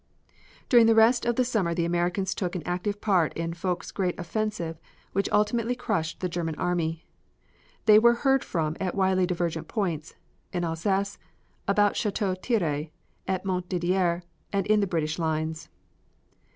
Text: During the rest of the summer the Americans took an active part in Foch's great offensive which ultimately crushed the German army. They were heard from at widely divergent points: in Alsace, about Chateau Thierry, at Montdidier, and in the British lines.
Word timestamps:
During 0.67 0.87
the 0.87 0.95
rest 0.95 1.27
of 1.27 1.35
the 1.35 1.45
summer 1.45 1.75
the 1.75 1.85
Americans 1.85 2.33
took 2.33 2.55
an 2.55 2.63
active 2.65 3.01
part 3.01 3.33
in 3.33 3.53
Foch's 3.53 3.91
great 3.91 4.19
offensive 4.19 4.79
which 5.13 5.29
ultimately 5.31 5.75
crushed 5.75 6.21
the 6.21 6.27
German 6.27 6.55
army. 6.55 7.05
They 7.85 7.99
were 7.99 8.15
heard 8.15 8.43
from 8.43 8.75
at 8.79 8.95
widely 8.95 9.27
divergent 9.27 9.67
points: 9.67 10.15
in 10.51 10.63
Alsace, 10.63 11.19
about 11.67 11.95
Chateau 11.95 12.33
Thierry, 12.33 12.91
at 13.27 13.45
Montdidier, 13.45 14.23
and 14.51 14.65
in 14.65 14.79
the 14.79 14.87
British 14.87 15.19
lines. 15.19 15.69